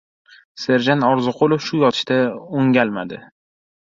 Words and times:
Serjant 0.61 1.03
Orziqulov 1.09 1.61
shu 1.67 1.81
yotishda 1.83 2.17
o‘ngalmadi. 2.63 3.21